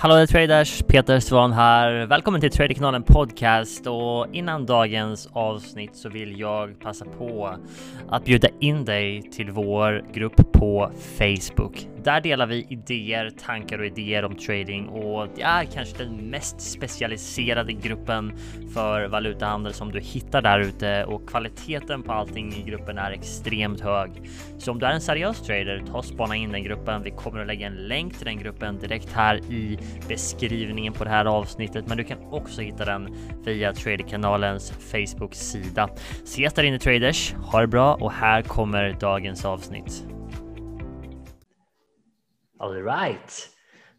[0.00, 0.82] Hallå traders!
[0.82, 2.06] Peter Svan här.
[2.06, 7.56] Välkommen till Traderkanalen Podcast och innan dagens avsnitt så vill jag passa på
[8.08, 11.88] att bjuda in dig till vår grupp på Facebook.
[12.08, 16.60] Där delar vi idéer, tankar och idéer om trading och det är kanske den mest
[16.60, 18.32] specialiserade gruppen
[18.74, 23.80] för valutahandel som du hittar där ute och kvaliteten på allting i gruppen är extremt
[23.80, 24.10] hög.
[24.58, 27.02] Så om du är en seriös trader, ta och spana in den gruppen.
[27.02, 29.78] Vi kommer att lägga en länk till den gruppen direkt här i
[30.08, 35.88] beskrivningen på det här avsnittet, men du kan också hitta den via Traderkanalens Facebook-sida.
[36.24, 40.17] Ses där inne traders, ha det bra och här kommer dagens avsnitt.
[42.60, 43.48] All right.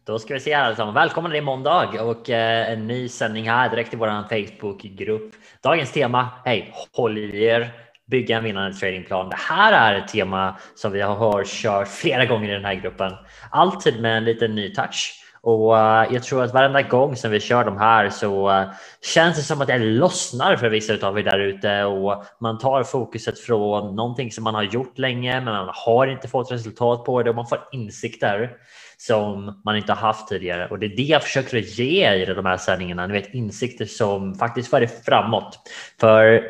[0.06, 0.96] Då ska vi se här allesammans.
[0.96, 5.34] Välkommen är måndag och eh, en ny sändning här direkt i vår Facebookgrupp.
[5.62, 7.70] Dagens tema, hej, håll i er,
[8.06, 9.28] bygga en vinnande tradingplan.
[9.28, 13.12] Det här är ett tema som vi har kört flera gånger i den här gruppen.
[13.50, 15.24] Alltid med en liten ny touch.
[15.42, 18.70] Och uh, jag tror att varenda gång som vi kör de här så uh,
[19.14, 22.82] känns det som att det lossnar för vissa av er där ute och man tar
[22.82, 27.22] fokuset från någonting som man har gjort länge, men man har inte fått resultat på
[27.22, 28.50] det och man får insikter
[28.98, 30.68] som man inte har haft tidigare.
[30.68, 33.06] Och det är det jag försöker ge i de här sändningarna.
[33.06, 35.58] Ni vet insikter som faktiskt för er framåt.
[36.00, 36.42] För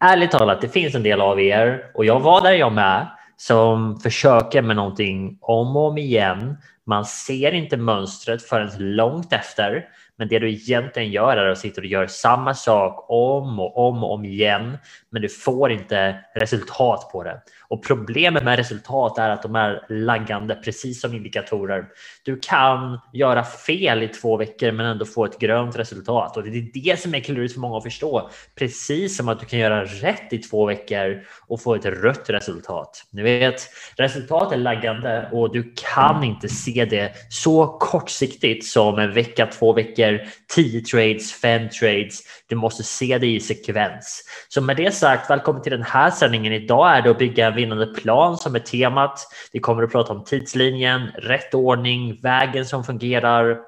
[0.00, 3.06] ärligt talat, det finns en del av er och jag var där jag med
[3.40, 9.84] som försöker med någonting om och om igen man ser inte mönstret förrän långt efter.
[10.18, 14.04] Men det du egentligen gör är att sitta och gör samma sak om och om
[14.04, 14.78] och om igen.
[15.10, 17.40] Men du får inte resultat på det.
[17.68, 21.84] Och problemet med resultat är att de är laggande, precis som indikatorer.
[22.24, 26.36] Du kan göra fel i två veckor men ändå få ett grönt resultat.
[26.36, 28.30] Och det är det som är klurigt för många att förstå.
[28.58, 33.04] Precis som att du kan göra rätt i två veckor och få ett rött resultat.
[33.10, 39.12] Ni vet, resultat är laggande och du kan inte se det så kortsiktigt som en
[39.12, 40.07] vecka, två veckor,
[40.54, 42.20] 10 trades, 5 trades.
[42.48, 44.24] Du måste se det i sekvens.
[44.48, 46.52] Så med det sagt, välkommen till den här sändningen.
[46.52, 49.20] Idag är det att bygga en vinnande plan som är temat.
[49.52, 53.58] Vi kommer att prata om tidslinjen, rätt ordning, vägen som fungerar.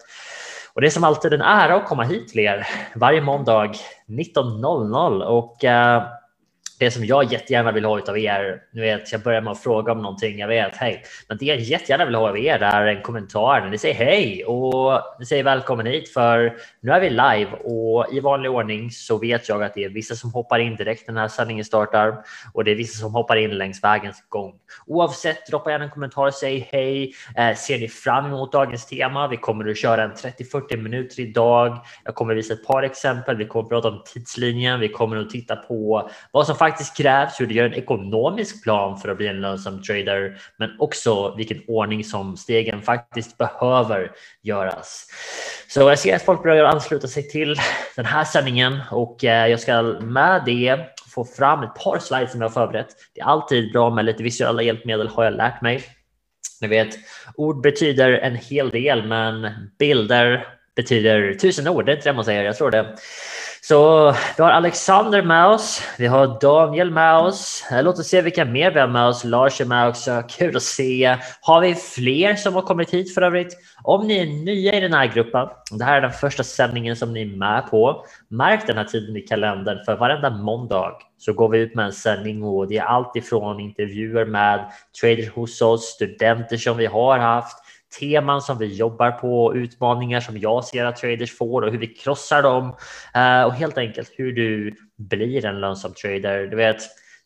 [0.74, 3.72] Och det är som alltid en ära att komma hit till er varje måndag
[4.08, 6.19] 19.00 och uh,
[6.80, 9.92] det som jag jättegärna vill ha av er, nu vet jag börjar med att fråga
[9.92, 13.02] om någonting, jag vet, hej, men det jag jättegärna vill ha av er är en
[13.02, 17.50] kommentar när ni säger hej och ni säger välkommen hit för nu är vi live
[17.64, 21.06] och i vanlig ordning så vet jag att det är vissa som hoppar in direkt
[21.06, 22.24] när den här sändningen startar
[22.54, 24.54] och det är vissa som hoppar in längs vägens gång.
[24.86, 27.14] Oavsett, droppa gärna en kommentar, säg hej.
[27.36, 29.28] Eh, ser ni fram emot dagens tema?
[29.28, 31.78] Vi kommer att köra en 30-40 minuter idag.
[32.04, 33.36] Jag kommer att visa ett par exempel.
[33.36, 34.80] Vi kommer att prata om tidslinjen.
[34.80, 38.62] Vi kommer att titta på vad som faktiskt faktiskt krävs, hur du gör en ekonomisk
[38.62, 44.10] plan för att bli en lönsam trader, men också vilken ordning som stegen faktiskt behöver
[44.42, 45.06] göras.
[45.68, 47.56] Så jag ser att folk börjar ansluta sig till
[47.96, 50.78] den här sändningen och eh, jag ska med det
[51.14, 52.96] få fram ett par slides som jag har förberett.
[53.14, 55.82] Det är alltid bra med lite visuella hjälpmedel har jag lärt mig.
[56.60, 56.98] Ni vet,
[57.34, 61.86] ord betyder en hel del, men bilder betyder tusen ord.
[61.86, 62.96] Det är inte det man säger, jag tror det.
[63.62, 65.82] Så vi har Alexander med oss.
[65.98, 67.64] Vi har Daniel med oss.
[67.72, 69.24] Eh, låt oss se vilka mer vi har med oss.
[69.24, 70.22] Lars är med också.
[70.28, 71.16] Kul att se.
[71.40, 73.56] Har vi fler som har kommit hit för övrigt?
[73.82, 77.12] Om ni är nya i den här gruppen, det här är den första sändningen som
[77.12, 78.04] ni är med på.
[78.28, 81.92] Märk den här tiden i kalendern för varenda måndag så går vi ut med en
[81.92, 87.18] sändning och det är allt ifrån intervjuer med traders hos oss, studenter som vi har
[87.18, 87.56] haft,
[87.98, 91.86] teman som vi jobbar på, utmaningar som jag ser att traders får och hur vi
[91.86, 92.76] krossar dem
[93.14, 96.46] eh, och helt enkelt hur du blir en lönsam trader.
[96.46, 96.82] Du vet,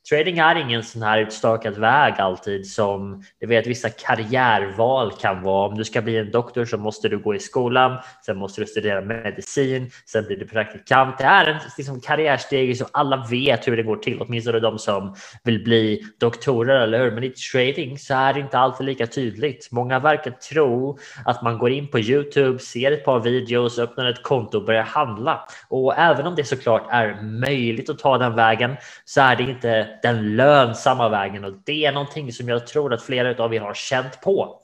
[0.09, 5.69] Trading är ingen sån här utstakad väg alltid som du vet vissa karriärval kan vara.
[5.69, 8.67] Om du ska bli en doktor så måste du gå i skolan, sen måste du
[8.67, 11.19] studera medicin, sen blir du praktikant.
[11.19, 15.15] Det är en liksom, karriärsteg som alla vet hur det går till, åtminstone de som
[15.45, 17.11] vill bli doktorer, eller hur?
[17.11, 19.69] Men i trading så är det inte alltid lika tydligt.
[19.71, 24.23] Många verkar tro att man går in på Youtube, ser ett par videos, öppnar ett
[24.23, 25.49] konto och börjar handla.
[25.69, 29.94] Och även om det såklart är möjligt att ta den vägen så är det inte
[30.03, 33.75] den lönsamma vägen och det är någonting som jag tror att flera av er har
[33.75, 34.61] känt på.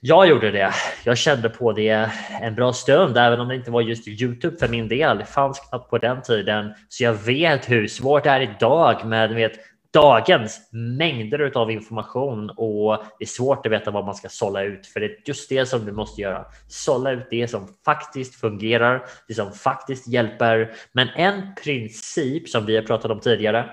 [0.00, 0.72] Jag gjorde det.
[1.04, 2.10] Jag kände på det
[2.40, 5.18] en bra stund, även om det inte var just Youtube för min del.
[5.18, 9.34] Det fanns knappt på den tiden, så jag vet hur svårt det är idag med
[9.34, 9.52] vet,
[9.92, 14.86] dagens mängder av information och det är svårt att veta vad man ska sålla ut
[14.86, 16.44] för det är just det som du måste göra.
[16.68, 20.72] Sålla ut det som faktiskt fungerar, det som faktiskt hjälper.
[20.92, 23.70] Men en princip som vi har pratat om tidigare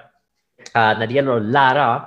[0.75, 2.05] Eh, när det gäller att lära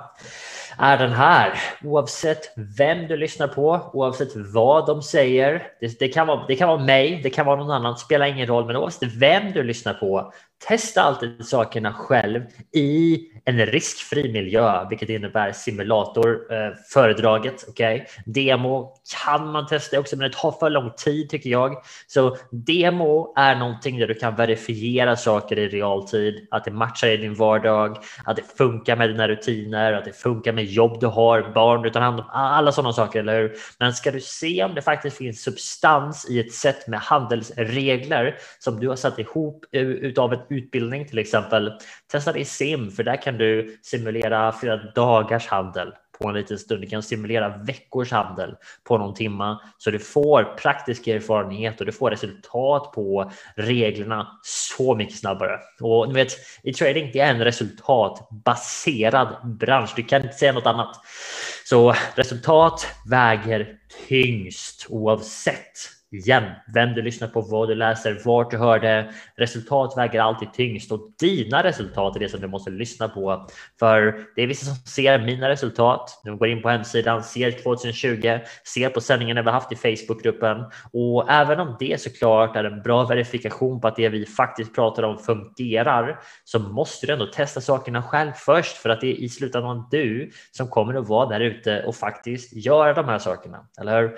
[0.77, 1.53] är den här.
[1.83, 5.67] Oavsett vem du lyssnar på, oavsett vad de säger.
[5.79, 8.47] Det, det, kan, vara, det kan vara mig, det kan vara någon annan, spelar ingen
[8.47, 8.65] roll.
[8.65, 10.33] Men oavsett vem du lyssnar på,
[10.67, 12.41] testa alltid sakerna själv
[12.71, 17.69] i en riskfri miljö, vilket innebär simulator eh, föredraget.
[17.69, 18.01] Okay?
[18.25, 18.93] Demo
[19.23, 21.75] kan man testa också, men det tar för lång tid tycker jag.
[22.07, 27.17] Så demo är någonting där du kan verifiera saker i realtid, att det matchar i
[27.17, 31.51] din vardag, att det funkar med dina rutiner, att det funkar med jobb du har,
[31.53, 33.55] barn du tar hand om, alla sådana saker, eller hur?
[33.79, 38.79] Men ska du se om det faktiskt finns substans i ett sätt med handelsregler som
[38.79, 41.71] du har satt ihop utav ett utbildning till exempel,
[42.11, 46.59] testa det i sim, för där kan du simulera flera dagars handel på en liten
[46.59, 46.81] stund.
[46.81, 51.91] Du kan simulera veckors handel på någon timma så du får praktisk erfarenhet och du
[51.91, 55.59] får resultat på reglerna så mycket snabbare.
[55.79, 59.93] Och ni vet, i trading, det är en resultatbaserad bransch.
[59.95, 60.95] Du kan inte säga något annat.
[61.65, 63.75] Så resultat väger
[64.07, 66.43] tyngst oavsett igen.
[66.73, 69.11] Vem du lyssnar på, vad du läser, vart du hör det.
[69.35, 73.47] Resultat väger alltid tyngst och dina resultat är det som du måste lyssna på.
[73.79, 76.21] För det är vissa som ser mina resultat.
[76.23, 78.39] De går in på hemsidan, ser 2020,
[78.73, 83.05] ser på sändningarna vi haft i Facebookgruppen och även om det såklart är en bra
[83.05, 88.03] verifikation på att det vi faktiskt pratar om fungerar så måste du ändå testa sakerna
[88.03, 91.83] själv först för att det är i slutändan du som kommer att vara där ute
[91.83, 93.65] och faktiskt göra de här sakerna.
[93.79, 94.17] Eller hur?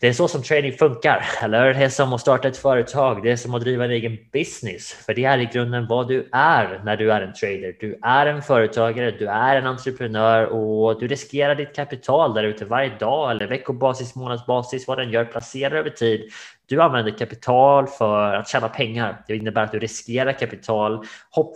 [0.00, 3.30] Det är så som trading funkar, eller det är som att starta ett företag, det
[3.30, 6.80] är som att driva en egen business, för det är i grunden vad du är
[6.84, 7.76] när du är en trader.
[7.80, 12.64] Du är en företagare, du är en entreprenör och du riskerar ditt kapital där ute
[12.64, 16.30] varje dag eller veckobasis, månadsbasis, vad den gör, placerar över tid.
[16.66, 19.24] Du använder kapital för att tjäna pengar.
[19.28, 21.04] Det innebär att du riskerar kapital,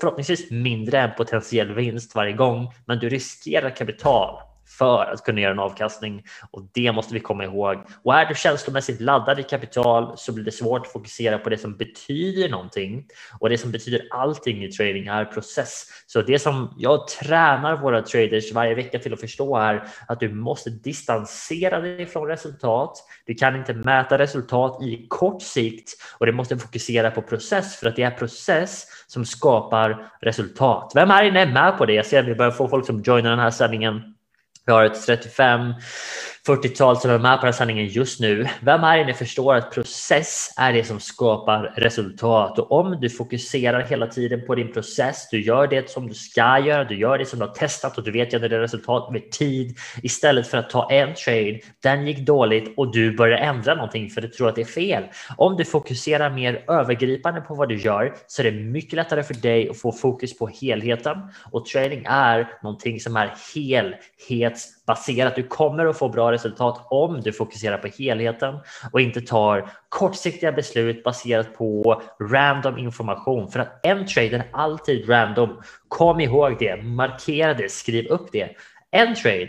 [0.00, 5.52] förhoppningsvis mindre än potentiell vinst varje gång, men du riskerar kapital för att kunna göra
[5.52, 7.76] en avkastning och det måste vi komma ihåg.
[8.02, 11.58] Och är du känslomässigt laddad i kapital så blir det svårt att fokusera på det
[11.58, 13.06] som betyder någonting
[13.38, 15.86] och det som betyder allting i trading är process.
[16.06, 20.28] Så det som jag tränar våra traders varje vecka till att förstå är att du
[20.28, 23.04] måste distansera dig från resultat.
[23.26, 27.88] Du kan inte mäta resultat i kort sikt och du måste fokusera på process för
[27.88, 30.92] att det är process som skapar resultat.
[30.94, 31.92] Vem här inne är med på det?
[31.92, 34.11] Jag ser att vi börjar få folk som joinar den här sändningen
[34.66, 35.74] vi har ett 35
[36.46, 38.46] 40-tal som är med på den här sändningen just nu.
[38.60, 42.58] Vem här inne förstår att process är det som skapar resultat?
[42.58, 46.58] Och om du fokuserar hela tiden på din process, du gör det som du ska
[46.58, 49.12] göra, du gör det som du har testat och du vet att det är resultat
[49.12, 53.74] med tid istället för att ta en trade, den gick dåligt och du börjar ändra
[53.74, 55.04] någonting för du tror att det är fel.
[55.36, 59.34] Om du fokuserar mer övergripande på vad du gör så är det mycket lättare för
[59.34, 61.16] dig att få fokus på helheten
[61.50, 65.36] och trading är någonting som är helhets baserat.
[65.36, 68.58] Du kommer att få bra resultat om du fokuserar på helheten
[68.92, 72.02] och inte tar kortsiktiga beslut baserat på
[72.32, 73.50] random information.
[73.50, 75.62] För att en trade är alltid random.
[75.88, 78.56] Kom ihåg det, markera det, skriv upp det.
[78.90, 79.48] En trade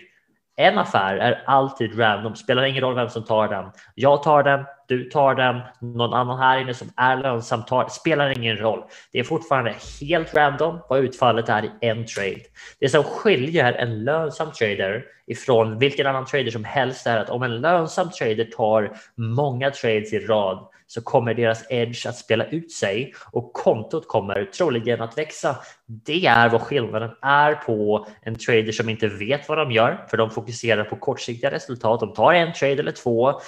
[0.56, 3.72] en affär är alltid random, spelar ingen roll vem som tar den.
[3.96, 4.66] Jag tar den,
[4.98, 8.84] du tar den, någon annan här inne som är lönsam tar spelar ingen roll.
[9.12, 12.42] Det är fortfarande helt random vad utfallet är i en trade.
[12.80, 17.44] Det som skiljer en lönsam trader ifrån vilken annan trader som helst är att om
[17.44, 22.72] en lönsam trader tar många trades i rad så kommer deras edge att spela ut
[22.72, 25.56] sig och kontot kommer troligen att växa.
[25.86, 30.18] Det är vad skillnaden är på en trader som inte vet vad de gör, för
[30.18, 32.00] de fokuserar på kortsiktiga resultat.
[32.00, 33.42] De tar en trade eller två.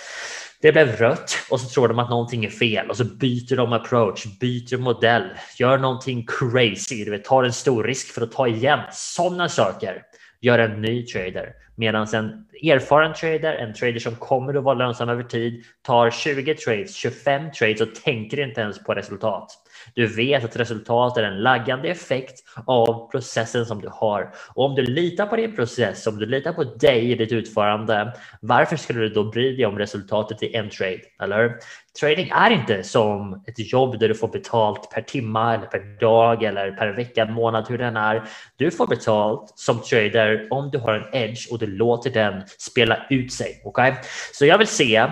[0.61, 3.73] Det blev rött och så tror de att någonting är fel och så byter de
[3.73, 8.47] approach, byter modell, gör någonting crazy, du vet, tar en stor risk för att ta
[8.47, 10.01] igen sådana saker.
[10.45, 11.53] Gör en ny trader.
[11.75, 16.55] Medan en erfaren trader, en trader som kommer att vara lönsam över tid, tar 20
[16.55, 19.47] trades, 25 trades och tänker inte ens på resultat.
[19.93, 24.33] Du vet att resultatet är en laggande effekt av processen som du har.
[24.53, 28.13] Och om du litar på din process, om du litar på dig i ditt utförande,
[28.41, 31.01] varför skulle du då bry dig om resultatet i en trade?
[31.21, 31.55] Eller?
[31.99, 36.43] Trading är inte som ett jobb där du får betalt per timma eller per dag
[36.43, 38.23] eller per vecka, månad, hur den är.
[38.57, 42.97] Du får betalt som trader om du har en edge och du låter den spela
[43.09, 43.61] ut sig.
[43.63, 43.93] Okay?
[44.33, 45.11] Så jag vill se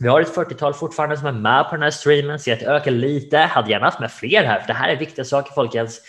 [0.00, 2.66] vi har ett 40-tal fortfarande som är med på den här streamen, ser att det
[2.66, 3.38] ökar lite.
[3.38, 6.00] Hade gärna haft med fler här, för det här är viktiga saker folkens.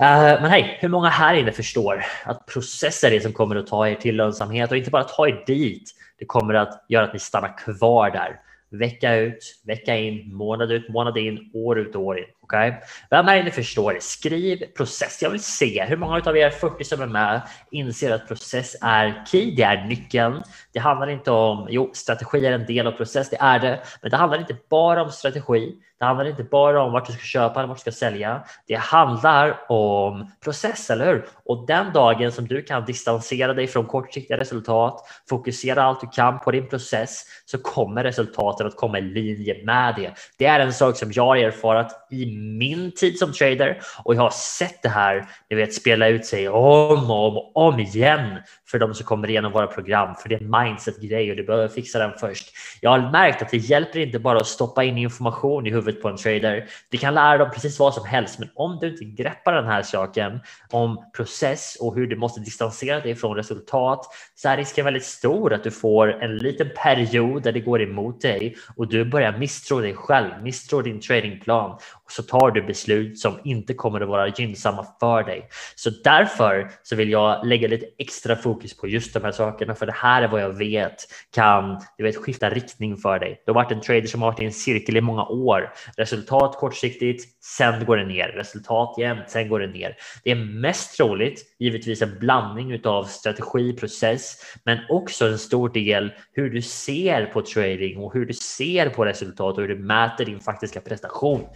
[0.00, 3.66] Uh, men hej, hur många här inne förstår att process är det som kommer att
[3.66, 5.90] ta er till lönsamhet och inte bara ta er dit.
[6.18, 8.40] Det kommer att göra att ni stannar kvar där
[8.70, 12.24] vecka ut, vecka in, månad ut, månad in, år ut och år in.
[12.48, 12.72] Okay?
[13.10, 13.98] Vem här inne förstår?
[14.00, 15.22] Skriv process.
[15.22, 17.40] Jag vill se hur många av er 40 som är med
[17.70, 19.54] inser att process är key.
[19.56, 20.42] Det är nyckeln.
[20.72, 24.10] Det handlar inte om, jo, strategi är en del av process, det är det, men
[24.10, 25.74] det handlar inte bara om strategi.
[25.98, 28.44] Det handlar inte bara om vart du ska köpa eller vart du ska sälja.
[28.66, 31.26] Det handlar om process, eller hur?
[31.44, 36.40] Och den dagen som du kan distansera dig från kortsiktiga resultat, fokusera allt du kan
[36.40, 40.12] på din process, så kommer resultaten att komma i linje med det.
[40.38, 44.20] Det är en sak som jag har erfarit i min tid som trader och jag
[44.20, 48.38] har sett det här, ni vet, spela ut sig om och om, om igen
[48.70, 51.68] för de som kommer igenom våra program, för det är en mindset-grej och du behöver
[51.68, 52.52] fixa den först.
[52.80, 56.08] Jag har märkt att det hjälper inte bara att stoppa in information i huvudet på
[56.08, 56.68] en trader.
[56.90, 59.82] Vi kan lära dem precis vad som helst, men om du inte greppar den här
[59.82, 65.04] saken om process och hur du måste distansera dig från resultat så är risken väldigt
[65.04, 69.38] stor att du får en liten period där det går emot dig och du börjar
[69.38, 71.70] misstro dig själv, misstro din tradingplan
[72.04, 75.48] och så tar du beslut som inte kommer att vara gynnsamma för dig.
[75.74, 79.86] Så därför så vill jag lägga lite extra fokus på just de här sakerna, för
[79.86, 80.94] det här är vad jag vet
[81.34, 83.42] kan du vet, skifta riktning för dig.
[83.46, 85.72] Du har varit en trader som har varit i en cirkel i många år.
[85.96, 88.28] Resultat kortsiktigt, sen går det ner.
[88.28, 89.96] Resultat jämt, sen går det ner.
[90.24, 96.12] Det är mest troligt givetvis en blandning av strategi, process, men också en stor del
[96.32, 100.24] hur du ser på trading och hur du ser på resultat och hur du mäter
[100.24, 101.46] din faktiska prestation.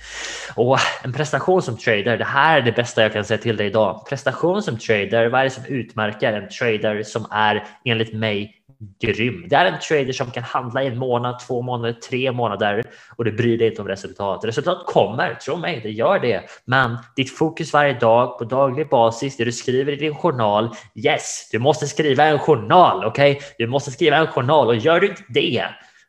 [0.56, 3.66] Och en prestation som trader, det här är det bästa jag kan säga till dig
[3.66, 4.06] idag.
[4.08, 8.62] Prestation som trader, vad är det som utmärker en trader som är enligt mig
[9.00, 9.46] grym.
[9.48, 12.84] Det är en trader som kan handla i en månad, två månader, tre månader
[13.16, 14.44] och du bryr dig inte om resultat.
[14.44, 16.42] Resultat kommer, tro mig, det gör det.
[16.64, 20.70] Men ditt fokus varje dag på daglig basis, det du skriver i din journal.
[20.94, 23.32] Yes, du måste skriva en journal, okej?
[23.32, 23.48] Okay?
[23.58, 25.64] Du måste skriva en journal och gör du inte det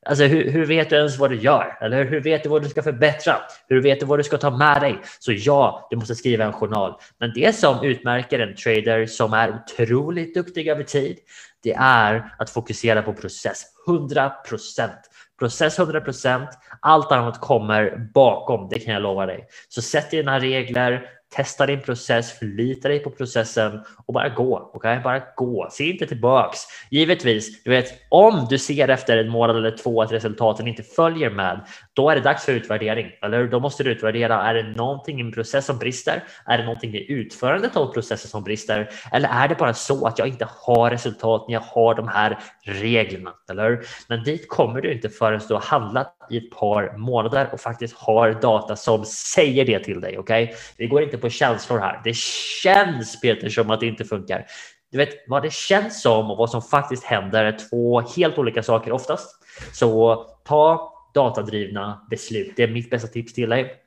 [0.05, 1.77] Alltså hur, hur, vet du ens vad du gör?
[1.81, 3.35] Eller hur vet du vad du ska förbättra?
[3.67, 5.01] Hur vet du vad du ska ta med dig?
[5.19, 6.99] Så ja, du måste skriva en journal.
[7.19, 11.17] Men det som utmärker en trader som är otroligt duktig över tid,
[11.63, 13.63] det är att fokusera på process.
[13.87, 15.09] 100 procent.
[15.39, 16.49] Process 100 procent.
[16.79, 19.47] Allt annat kommer bakom, det kan jag lova dig.
[19.69, 24.71] Så sätt dina regler, testa din process, förlita dig på processen och bara gå.
[24.73, 24.99] Okay?
[24.99, 26.59] Bara gå, se inte tillbaks.
[26.91, 31.29] Givetvis, du vet, om du ser efter en månad eller två att resultaten inte följer
[31.29, 33.11] med, då är det dags för utvärdering.
[33.21, 34.41] Eller då måste du utvärdera.
[34.41, 36.23] Är det någonting i en process som brister?
[36.45, 38.89] Är det någonting i utförandet av processen som brister?
[39.11, 42.39] Eller är det bara så att jag inte har resultat när jag har de här
[42.63, 43.33] reglerna?
[43.51, 43.85] Eller?
[44.07, 47.97] Men dit kommer du inte förrän du har handlat i ett par månader och faktiskt
[47.97, 50.17] har data som säger det till dig.
[50.19, 50.49] Okay?
[50.77, 52.01] Vi går inte på känslor här.
[52.03, 52.15] Det
[52.63, 54.45] känns Peter som att det inte funkar.
[54.91, 58.63] Du vet vad det känns som och vad som faktiskt händer är två helt olika
[58.63, 59.29] saker oftast.
[59.73, 62.53] Så ta datadrivna beslut.
[62.55, 63.79] Det är mitt bästa tips till dig.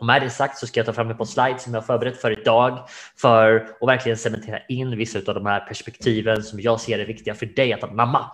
[0.00, 1.86] Och med det sagt så ska jag ta fram ett par slides som jag har
[1.86, 6.80] förberett för idag för att verkligen cementera in vissa av de här perspektiven som jag
[6.80, 8.30] ser är viktiga för dig att anamma.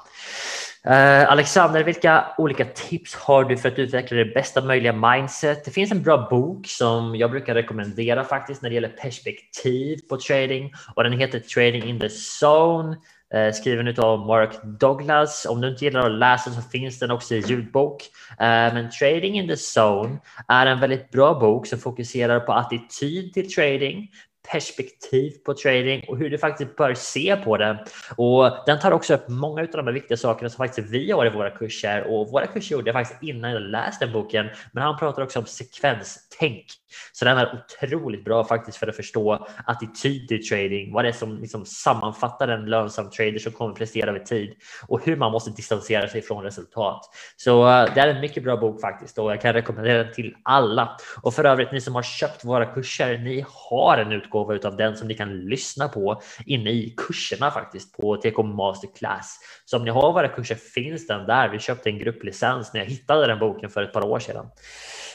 [0.86, 5.64] Uh, eh, Alexander, vilka olika tips har du för att utveckla det bästa möjliga mindset?
[5.64, 10.16] Det finns en bra bok som jag brukar rekommendera faktiskt när det gäller perspektiv på
[10.16, 12.08] trading och den heter Trading in the
[12.42, 12.96] Zone
[13.34, 15.46] Eh, skriven av Mark Douglas.
[15.46, 18.02] Om du inte gillar att läsa så finns den också i ljudbok.
[18.30, 20.18] Eh, men Trading in the Zone
[20.48, 24.08] är en väldigt bra bok som fokuserar på attityd till trading,
[24.52, 27.84] perspektiv på trading och hur du faktiskt bör se på det.
[28.16, 31.26] Och den tar också upp många av de här viktiga sakerna som faktiskt vi har
[31.26, 34.46] i våra kurser och våra kurser gjorde jag faktiskt innan jag läste den boken.
[34.72, 36.66] Men han pratar också om sekvenstänk.
[37.12, 41.12] Så den är otroligt bra faktiskt för att förstå attityd till trading, vad det är
[41.12, 44.54] som liksom sammanfattar en lönsam trader som kommer prestera över tid
[44.88, 47.00] och hur man måste distansera sig från resultat.
[47.36, 50.34] Så eh, det är en mycket bra bok faktiskt och jag kan rekommendera den till
[50.42, 50.96] alla.
[51.22, 54.76] Och för övrigt, ni som har köpt våra kurser, ni har en utgång utgåva utav
[54.76, 59.38] den som ni kan lyssna på inne i kurserna faktiskt på TK Masterclass.
[59.64, 61.48] Så om ni har våra kurser finns den där.
[61.48, 64.46] Vi köpte en grupplicens när jag hittade den boken för ett par år sedan.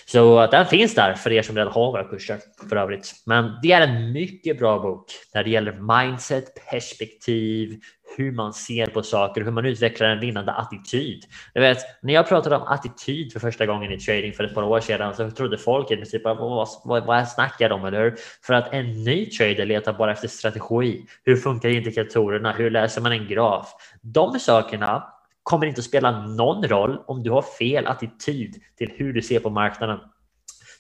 [0.08, 2.38] Så den finns där för er som redan har våra kurser
[2.70, 3.14] för övrigt.
[3.26, 7.80] Men det är en mycket bra bok när det gäller mindset, perspektiv,
[8.18, 11.24] hur man ser på saker och hur man utvecklar en vinnande attityd.
[11.54, 14.64] Jag vet, när jag pratade om attityd för första gången i trading för ett par
[14.64, 18.16] år sedan så trodde folk i princip vad, vad, vad snackar de eller hur?
[18.44, 21.06] För att en ny trader letar bara efter strategi.
[21.24, 22.52] Hur funkar indikatorerna?
[22.52, 23.74] Hur läser man en graf?
[24.02, 25.04] De sakerna
[25.46, 29.40] kommer inte att spela någon roll om du har fel attityd till hur du ser
[29.40, 30.00] på marknaden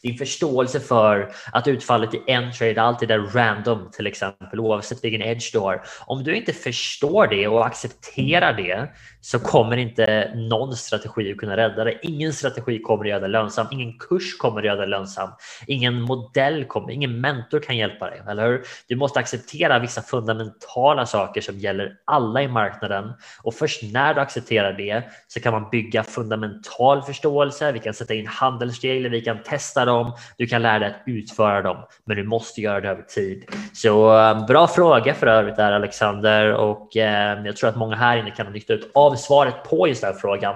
[0.06, 5.22] din förståelse för att utfallet i en trade alltid är random till exempel oavsett vilken
[5.22, 5.82] edge du har.
[6.06, 8.90] Om du inte förstår det och accepterar det
[9.22, 12.00] så kommer inte någon strategi att kunna rädda dig.
[12.02, 13.68] Ingen strategi kommer att göra dig lönsam.
[13.72, 15.30] Ingen kurs kommer att göra dig lönsam.
[15.68, 18.64] Ingen modell kommer, ingen mentor kan hjälpa dig, eller hur?
[18.88, 24.20] Du måste acceptera vissa fundamentala saker som gäller alla i marknaden och först när du
[24.22, 27.72] accepterar det så kan man bygga fundamental förståelse.
[27.72, 29.95] Vi kan sätta in handelsregler, vi kan testa dem.
[30.38, 33.46] Du kan lära dig att utföra dem, men du måste göra det över tid.
[33.74, 38.18] Så eh, bra fråga för övrigt där Alexander och eh, jag tror att många här
[38.18, 40.56] inne kan ha nytta av svaret på just den här frågan.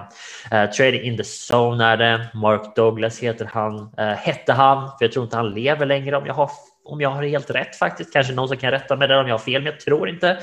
[0.50, 2.26] Eh, trading in the zone är det.
[2.34, 6.26] Mark Douglas heter han, eh, hette han, för jag tror inte han lever längre om
[6.26, 6.50] jag har
[6.90, 8.12] om jag har helt rätt faktiskt.
[8.12, 10.38] Kanske någon som kan rätta mig där om jag har fel, men jag tror inte.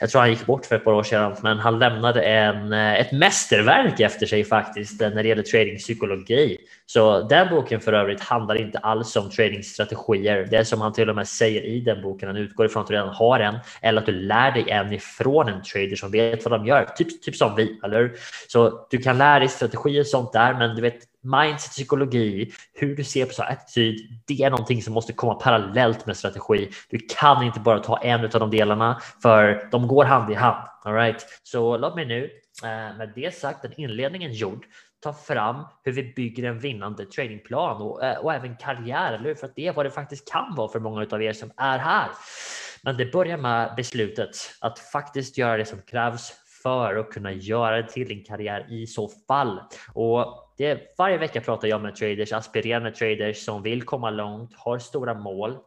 [0.00, 3.00] Jag tror han gick bort för ett par år sedan, men han lämnade en, eh,
[3.00, 6.56] ett mästerverk efter sig faktiskt eh, när det gäller tradingpsykologi.
[6.86, 10.48] Så den boken för övrigt handlar inte alls om tradingstrategier.
[10.50, 12.28] Det är som han till och med säger i den boken.
[12.28, 15.48] Han utgår ifrån att du redan har en eller att du lär dig en ifrån
[15.48, 16.84] en trader som vet vad de gör.
[16.96, 18.12] Typ, typ som vi, eller
[18.48, 22.96] Så du kan lära dig strategier och sånt där, men du vet mindset, psykologi, hur
[22.96, 26.70] du ser på så attityd, det är någonting som måste komma parallellt med strategi.
[26.90, 30.68] Du kan inte bara ta en av de delarna för de går hand i hand.
[30.84, 31.26] All right?
[31.42, 32.30] Så låt mig nu
[32.62, 34.66] eh, med det sagt, den inledningen gjord,
[35.02, 39.34] ta fram hur vi bygger en vinnande tradingplan och, eh, och även karriär, eller hur?
[39.34, 41.78] För att det är vad det faktiskt kan vara för många av er som är
[41.78, 42.08] här.
[42.82, 44.30] Men det börjar med beslutet
[44.60, 48.86] att faktiskt göra det som krävs för att kunna göra det till din karriär i
[48.86, 49.60] så fall.
[49.94, 54.78] Och det, varje vecka pratar jag med traders, aspirerande traders som vill komma långt, har
[54.78, 55.58] stora mål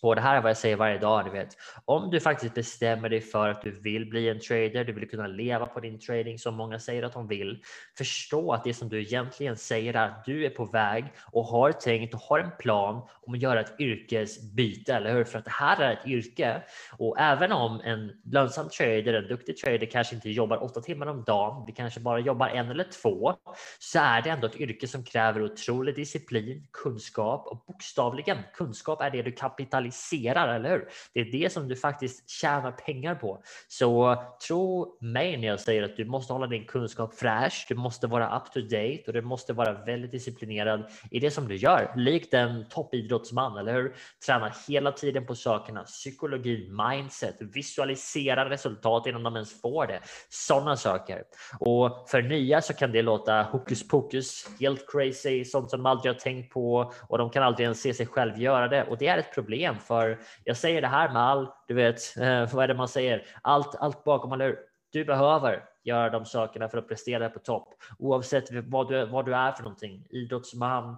[0.00, 1.24] på det här är vad jag säger varje dag.
[1.24, 1.56] Du vet.
[1.84, 5.26] Om du faktiskt bestämmer dig för att du vill bli en trader, du vill kunna
[5.26, 7.62] leva på din trading som många säger att de vill.
[7.98, 11.72] Förstå att det som du egentligen säger är att du är på väg och har
[11.72, 15.24] tänkt och har en plan om att göra ett yrkesbyte, eller hur?
[15.24, 16.62] För att det här är ett yrke
[16.98, 21.24] och även om en lönsam trader, en duktig trader kanske inte jobbar åtta timmar om
[21.24, 23.34] dagen, vi kanske bara jobbar en eller två,
[23.78, 29.10] så är det ändå ett yrke som kräver otrolig disciplin, kunskap och bokstavligen kunskap är
[29.10, 30.88] det du kapitaliserar kapitaliserar, eller hur?
[31.14, 33.42] Det är det som du faktiskt tjänar pengar på.
[33.68, 37.66] Så tro mig när jag säger att du måste hålla din kunskap fräsch.
[37.68, 41.48] Du måste vara up to date och du måste vara väldigt disciplinerad i det som
[41.48, 41.92] du gör.
[41.96, 43.94] Likt en toppidrottsman, eller hur?
[44.26, 50.00] Träna hela tiden på sakerna, psykologi, mindset, visualisera resultat innan de ens får det.
[50.28, 51.22] Sådana saker.
[51.60, 56.14] Och för nya så kan det låta hokus pokus, helt crazy, sånt som de aldrig
[56.14, 58.84] har tänkt på och de kan aldrig ens se sig själv göra det.
[58.84, 62.54] Och det är ett problem för jag säger det här med all, du vet, eh,
[62.54, 63.26] vad är det man säger?
[63.42, 64.58] Allt, allt bakom, eller
[64.92, 69.34] Du behöver göra de sakerna för att prestera på topp oavsett vad du, vad du
[69.34, 70.06] är för någonting.
[70.10, 70.96] Idrottsman,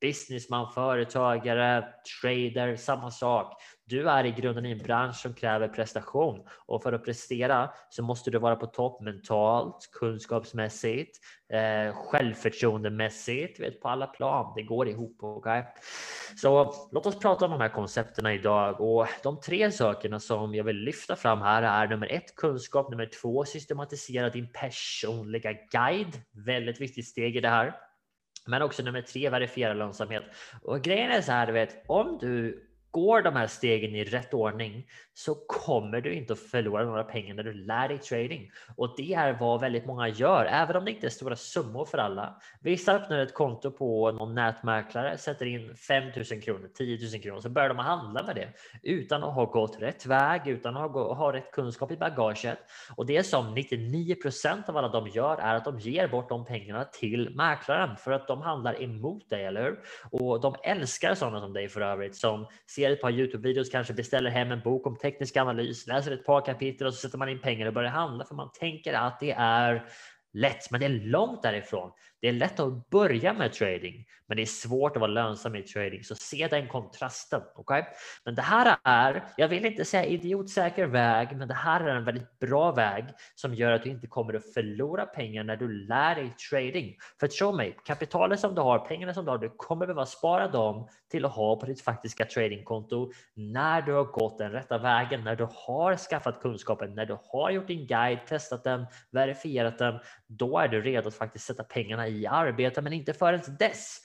[0.00, 1.84] businessman, företagare,
[2.22, 3.62] trader, samma sak.
[3.86, 8.02] Du är i grunden i en bransch som kräver prestation och för att prestera så
[8.02, 11.18] måste du vara på topp mentalt, kunskapsmässigt,
[11.52, 14.52] eh, självförtroendemässigt, vet, på alla plan.
[14.56, 15.22] Det går ihop.
[15.22, 15.62] Okay?
[16.36, 20.64] Så låt oss prata om de här koncepterna idag och de tre sakerna som jag
[20.64, 26.20] vill lyfta fram här är nummer ett kunskap, nummer två systematisera din personliga guide.
[26.46, 27.74] Väldigt viktigt steg i det här.
[28.46, 30.24] Men också nummer tre, verifiera lönsamhet.
[30.62, 34.34] Och grejen är så här, du vet, om du går de här stegen i rätt
[34.34, 38.50] ordning så kommer du inte att förlora några pengar när du lär dig trading.
[38.76, 41.98] Och det är vad väldigt många gör, även om det inte är stora summor för
[41.98, 42.40] alla.
[42.60, 47.48] Vissa öppnar ett konto på någon nätmäklare, sätter in 5000 kronor, 10 000 kronor, så
[47.48, 48.48] börjar de handla med det
[48.82, 52.58] utan att ha gått rätt väg, utan att ha, ha rätt kunskap i bagaget.
[52.96, 56.44] Och det som 99 procent av alla de gör är att de ger bort de
[56.44, 59.78] pengarna till mäklaren för att de handlar emot dig, eller hur?
[60.10, 64.30] Och de älskar sådana som dig för övrigt som ser ett par Youtube-videos, kanske beställer
[64.30, 67.38] hem en bok om teknisk analys, läser ett par kapitel och så sätter man in
[67.38, 69.84] pengar och börjar handla för man tänker att det är
[70.34, 71.90] lätt, men det är långt därifrån.
[72.20, 75.62] Det är lätt att börja med trading, men det är svårt att vara lönsam i
[75.62, 76.04] trading.
[76.04, 77.42] Så se den kontrasten.
[77.56, 77.82] Okay?
[78.24, 82.04] Men det här är, jag vill inte säga idiotsäker väg, men det här är en
[82.04, 86.14] väldigt bra väg som gör att du inte kommer att förlora pengar när du lär
[86.14, 86.96] dig trading.
[87.20, 90.48] För tro mig, kapitalet som du har, pengarna som du har, du kommer behöva spara
[90.48, 95.24] dem till att ha på ditt faktiska tradingkonto när du har gått den rätta vägen,
[95.24, 100.00] när du har skaffat kunskapen, när du har gjort din guide, testat den, verifierat den.
[100.28, 104.00] Då är du redo att faktiskt sätta pengarna i arbete, men inte förrän dess.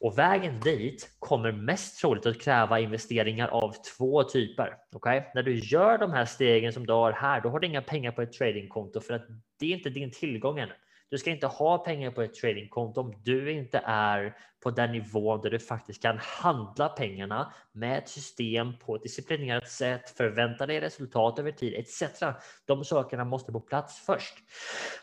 [0.00, 4.74] Och vägen dit kommer mest troligt att kräva investeringar av två typer.
[4.92, 5.22] Okay?
[5.34, 8.12] När du gör de här stegen som du har här, då har du inga pengar
[8.12, 9.26] på ett tradingkonto för att
[9.60, 10.68] det är inte din tillgång än.
[11.10, 15.40] Du ska inte ha pengar på ett tradingkonto om du inte är på den nivån
[15.40, 20.80] där du faktiskt kan handla pengarna med ett system på ett disciplinerat sätt, förvänta dig
[20.80, 22.22] resultat över tid etc.
[22.66, 24.34] De sakerna måste på plats först.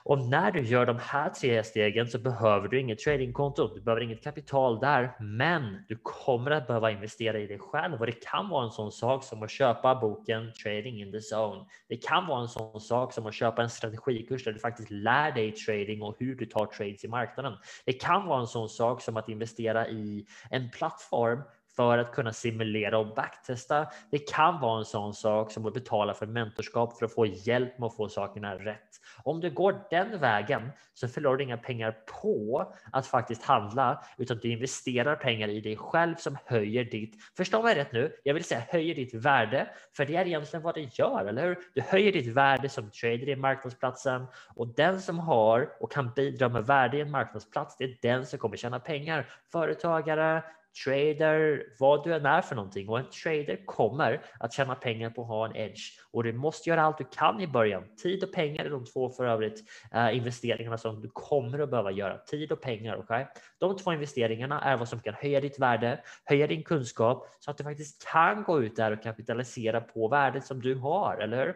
[0.04, 3.68] Och när du gör de här tre stegen så behöver du inget tradingkonto.
[3.68, 8.06] Du behöver inget kapital där, men du kommer att behöva investera i dig själv och
[8.06, 11.66] det kan vara en sån sak som att köpa boken Trading in the Zone.
[11.88, 15.32] Det kan vara en sån sak som att köpa en strategikurs där du faktiskt lär
[15.32, 17.54] dig trading och hur du tar trades i marknaden.
[17.86, 21.42] Det kan vara en sån sak som att investera i en plattform
[21.76, 23.88] för att kunna simulera och backtesta.
[24.12, 27.80] Det kan vara en sån sak som att betala för mentorskap för att få hjälp
[27.80, 28.90] med att få sakerna rätt.
[29.24, 34.38] Om du går den vägen så förlorar du inga pengar på att faktiskt handla, utan
[34.38, 38.44] du investerar pengar i dig själv som höjer ditt, förstå mig rätt nu, jag vill
[38.44, 41.58] säga höjer ditt värde, för det är egentligen vad det gör, eller hur?
[41.74, 46.50] Du höjer ditt värde som trader i marknadsplatsen och den som har och kan bidra
[46.50, 49.30] med värde i en marknadsplats, det är den som kommer tjäna pengar.
[49.52, 50.44] Företagare,
[50.86, 52.90] trader, vad du än är för någonting.
[52.90, 56.00] Och en trader kommer att tjäna pengar på att ha en edge.
[56.12, 57.84] Och du måste göra allt du kan i början.
[58.04, 61.92] Tid och pengar är de två för övrigt eh, investeringarna som du kommer att behöva
[61.92, 62.18] göra.
[62.18, 62.98] Tid och pengar.
[62.98, 63.26] Okay?
[63.60, 67.58] De två investeringarna är vad som kan höja ditt värde, höja din kunskap så att
[67.58, 71.56] du faktiskt kan gå ut där och kapitalisera på värdet som du har, eller hur?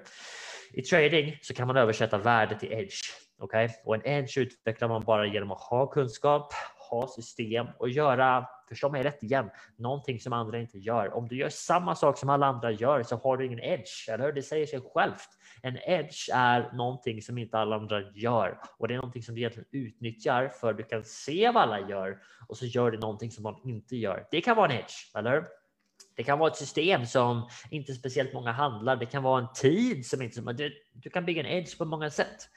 [0.74, 3.02] I trading så kan man översätta värde till edge.
[3.40, 3.70] Okay?
[3.86, 6.54] Och en edge utvecklar man bara genom att ha kunskap,
[6.90, 11.14] ha system och göra, förstå mig rätt igen, någonting som andra inte gör.
[11.14, 14.26] Om du gör samma sak som alla andra gör så har du ingen edge, eller
[14.26, 14.34] hur?
[14.34, 15.30] Det säger sig självt.
[15.62, 19.42] En edge är någonting som inte alla andra gör och det är någonting som du
[19.42, 23.44] egentligen utnyttjar för du kan se vad alla gör och så gör du någonting som
[23.44, 24.28] man inte gör.
[24.32, 25.44] Det kan vara en edge, eller hur?
[26.18, 28.96] Det kan vara ett system som inte speciellt många handlar.
[28.96, 30.42] Det kan vara en tid som inte...
[30.42, 32.50] Du, du kan bygga en edge på många sätt.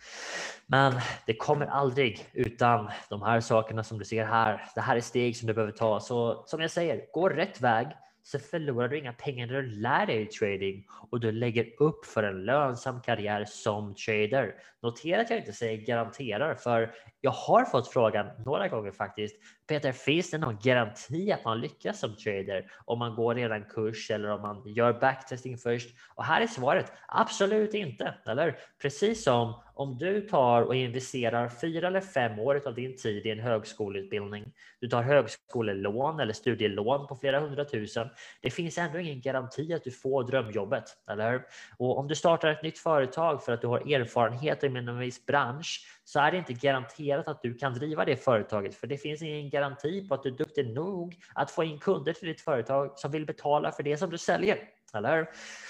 [0.66, 4.64] Men det kommer aldrig utan de här sakerna som du ser här.
[4.74, 6.00] Det här är steg som du behöver ta.
[6.00, 7.86] Så som jag säger, gå rätt väg
[8.22, 12.22] så förlorar du inga pengar när du lär dig trading och du lägger upp för
[12.22, 14.54] en lönsam karriär som trader.
[14.82, 19.36] Notera att jag inte säger garanterar, för jag har fått frågan några gånger faktiskt.
[19.68, 24.10] Peter, finns det någon garanti att man lyckas som trader om man går redan kurs
[24.10, 25.88] eller om man gör backtesting först?
[26.14, 31.86] Och här är svaret absolut inte, eller Precis som om du tar och investerar fyra
[31.86, 34.52] eller fem år av din tid i en högskoleutbildning.
[34.80, 38.08] Du tar högskolelån eller studielån på flera hundratusen.
[38.40, 41.42] Det finns ändå ingen garanti att du får drömjobbet, eller
[41.78, 45.26] Och om du startar ett nytt företag för att du har erfarenhet inom en viss
[45.26, 49.22] bransch så är det inte garanterat att du kan driva det företaget, för det finns
[49.22, 52.98] ingen garanti på att du är duktig nog att få in kunder till ditt företag
[52.98, 54.58] som vill betala för det som du säljer.
[54.94, 55.28] Eller?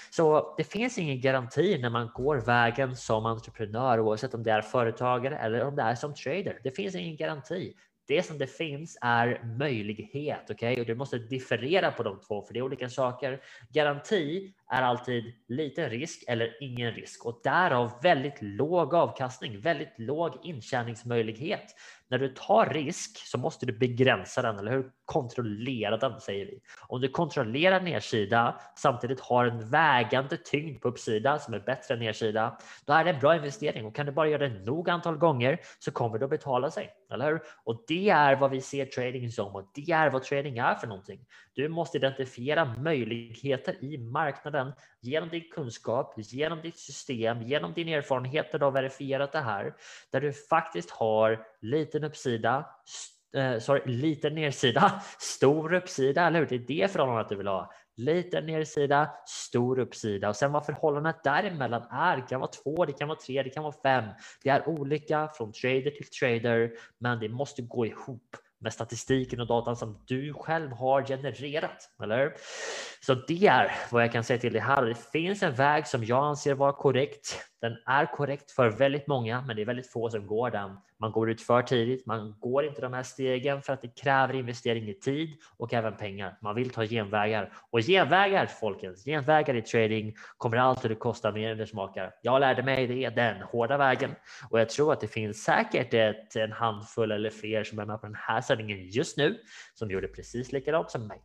[0.09, 4.61] Så det finns ingen garanti när man går vägen som entreprenör oavsett om det är
[4.61, 6.59] företagare eller om det är som trader.
[6.63, 7.73] Det finns ingen garanti.
[8.07, 10.71] Det som det finns är möjlighet, okej?
[10.71, 10.81] Okay?
[10.81, 13.41] Och du måste differera på de två, för det är olika saker.
[13.69, 20.37] Garanti är alltid liten risk eller ingen risk och därav väldigt låg avkastning, väldigt låg
[20.43, 21.75] intjäningsmöjlighet.
[22.07, 24.91] När du tar risk så måste du begränsa den, eller hur?
[25.05, 26.59] Kontrollera den, säger vi.
[26.87, 31.99] Om du kontrollerar nedsida samtidigt har en vägande tyngd på uppsida som är bättre än
[31.99, 35.17] nedsida, då är det en bra investering och kan du bara göra det nog antal
[35.17, 37.41] gånger så kommer det att betala sig, eller hur?
[37.63, 40.87] Och det är vad vi ser trading som och det är vad trading är för
[40.87, 41.25] någonting.
[41.53, 44.60] Du måste identifiera möjligheter i marknaden
[45.01, 49.73] genom din kunskap, genom ditt system, genom din erfarenhet där du har verifierat det här,
[50.11, 52.65] där du faktiskt har liten uppsida,
[53.35, 56.47] eh, sorry, liten nedsida, stor uppsida, eller hur?
[56.47, 57.71] Det är det förhållandet du vill ha.
[57.97, 62.15] Liten nedsida, stor uppsida och sen vad förhållandet däremellan är.
[62.15, 64.03] Det kan vara två, det kan vara tre, det kan vara fem.
[64.43, 69.47] Det är olika från trader till trader, men det måste gå ihop med statistiken och
[69.47, 71.89] datan som du själv har genererat.
[72.03, 72.33] Eller?
[73.05, 74.85] Så det är vad jag kan säga till dig här.
[74.85, 77.50] Det finns en väg som jag anser vara korrekt.
[77.61, 80.77] Den är korrekt för väldigt många, men det är väldigt få som går den.
[80.97, 82.05] Man går ut för tidigt.
[82.05, 85.97] Man går inte de här stegen för att det kräver investering i tid och även
[85.97, 86.37] pengar.
[86.41, 91.51] Man vill ta genvägar och genvägar, folkens, genvägar i trading kommer alltid att kosta mer
[91.51, 92.13] än det smakar.
[92.21, 94.15] Jag lärde mig det den hårda vägen
[94.49, 98.01] och jag tror att det finns säkert ett, en handfull eller fler som är med
[98.01, 99.37] på den här sändningen just nu
[99.73, 101.21] som gjorde precis likadant som mig.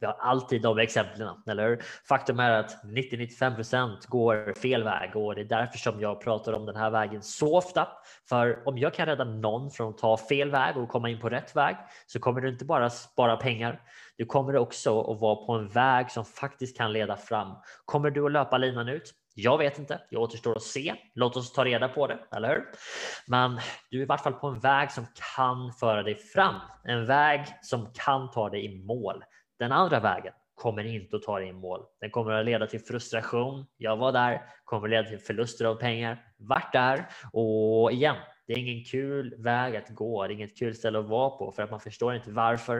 [0.00, 5.40] Vi har alltid de exemplen, eller Faktum är att 90-95 går fel väg och det
[5.40, 7.88] är därför som jag pratar om den här vägen så ofta.
[8.28, 11.28] För om jag kan rädda någon från att ta fel väg och komma in på
[11.28, 13.80] rätt väg så kommer du inte bara spara pengar.
[14.16, 17.54] Du kommer också att vara på en väg som faktiskt kan leda fram.
[17.84, 19.14] Kommer du att löpa linan ut?
[19.34, 20.94] Jag vet inte, jag återstår att se.
[21.14, 22.64] Låt oss ta reda på det, eller hur?
[23.26, 23.60] Men
[23.90, 27.46] du är i vart fall på en väg som kan föra dig fram, en väg
[27.62, 29.24] som kan ta dig i mål.
[29.60, 31.80] Den andra vägen kommer inte att ta dig i mål.
[32.00, 33.66] Den kommer att leda till frustration.
[33.76, 36.24] Jag var där, kommer att leda till förluster av pengar.
[36.36, 40.26] Vart där och igen, det är ingen kul väg att gå.
[40.26, 42.78] Det är inget kul ställe att vara på för att man förstår inte varför.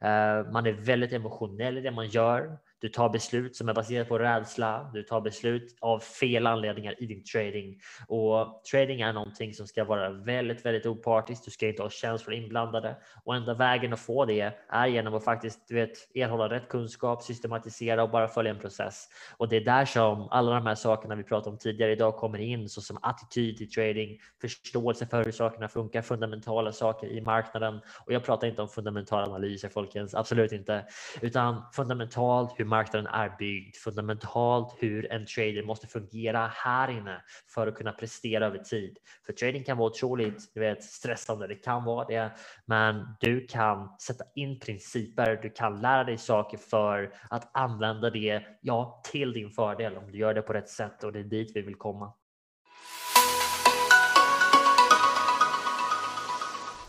[0.00, 2.58] Eh, man är väldigt emotionell i det man gör.
[2.80, 4.90] Du tar beslut som är baserat på rädsla.
[4.94, 9.84] Du tar beslut av fel anledningar i din trading och trading är någonting som ska
[9.84, 11.44] vara väldigt, väldigt opartiskt.
[11.44, 15.24] Du ska inte ha känslor inblandade och enda vägen att få det är genom att
[15.24, 19.08] faktiskt du vet, erhålla rätt kunskap, systematisera och bara följa en process.
[19.36, 22.38] Och det är där som alla de här sakerna vi pratade om tidigare idag kommer
[22.38, 27.80] in, såsom attityd till trading, förståelse för hur sakerna funkar, fundamentala saker i marknaden.
[28.06, 30.84] Och jag pratar inte om fundamentala analyser, folkens, absolut inte,
[31.20, 37.22] utan fundamentalt hur marknaden är byggd, fundamentalt hur en trader måste fungera här inne
[37.54, 38.98] för att kunna prestera över tid.
[39.26, 42.30] För trading kan vara otroligt du vet, stressande, det kan vara det,
[42.66, 48.42] men du kan sätta in principer, du kan lära dig saker för att använda det
[48.60, 51.52] ja, till din fördel om du gör det på rätt sätt och det är dit
[51.54, 52.12] vi vill komma.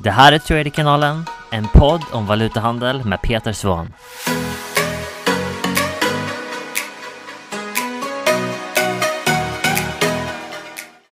[0.03, 3.93] Det här är Traderkanalen, en podd om valutahandel med Peter Svahn.